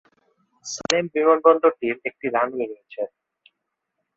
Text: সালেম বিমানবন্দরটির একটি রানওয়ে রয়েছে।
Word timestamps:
সালেম 0.65 1.05
বিমানবন্দরটির 1.13 1.95
একটি 2.09 2.25
রানওয়ে 2.35 2.65
রয়েছে। 2.67 3.01